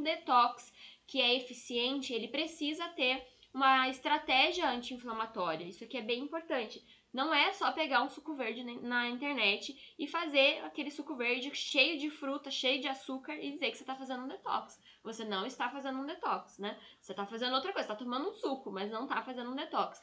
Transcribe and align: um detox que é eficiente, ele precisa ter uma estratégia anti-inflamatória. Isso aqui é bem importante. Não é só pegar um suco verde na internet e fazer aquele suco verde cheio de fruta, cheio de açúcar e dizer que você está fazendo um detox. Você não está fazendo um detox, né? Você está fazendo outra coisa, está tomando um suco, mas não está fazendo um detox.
um 0.00 0.02
detox 0.02 0.72
que 1.06 1.20
é 1.20 1.36
eficiente, 1.36 2.12
ele 2.12 2.28
precisa 2.28 2.88
ter 2.90 3.22
uma 3.52 3.88
estratégia 3.88 4.68
anti-inflamatória. 4.68 5.64
Isso 5.64 5.84
aqui 5.84 5.98
é 5.98 6.02
bem 6.02 6.20
importante. 6.20 6.82
Não 7.12 7.34
é 7.34 7.52
só 7.52 7.72
pegar 7.72 8.02
um 8.02 8.08
suco 8.08 8.34
verde 8.34 8.62
na 8.62 9.08
internet 9.08 9.76
e 9.98 10.06
fazer 10.06 10.64
aquele 10.64 10.90
suco 10.90 11.16
verde 11.16 11.52
cheio 11.52 11.98
de 11.98 12.08
fruta, 12.08 12.50
cheio 12.50 12.80
de 12.80 12.86
açúcar 12.86 13.34
e 13.34 13.50
dizer 13.50 13.72
que 13.72 13.76
você 13.76 13.82
está 13.82 13.96
fazendo 13.96 14.24
um 14.24 14.28
detox. 14.28 14.80
Você 15.02 15.24
não 15.24 15.44
está 15.44 15.68
fazendo 15.68 15.98
um 15.98 16.06
detox, 16.06 16.58
né? 16.58 16.78
Você 17.00 17.12
está 17.12 17.26
fazendo 17.26 17.54
outra 17.54 17.72
coisa, 17.72 17.86
está 17.86 17.96
tomando 17.96 18.30
um 18.30 18.34
suco, 18.34 18.70
mas 18.70 18.90
não 18.90 19.04
está 19.04 19.20
fazendo 19.22 19.50
um 19.50 19.56
detox. 19.56 20.00